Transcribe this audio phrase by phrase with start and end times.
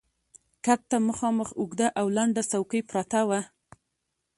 [0.65, 3.39] کټ ته مخامخ اوږده او لنډه څوکۍ پرته وه.